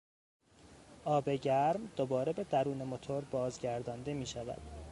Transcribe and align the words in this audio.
آب 1.05 1.29
گرم 1.29 1.91
دوباره 1.95 2.33
به 2.33 2.43
درون 2.43 2.77
موتور 2.83 3.21
بازگردانده 3.23 4.13
میشود. 4.13 4.61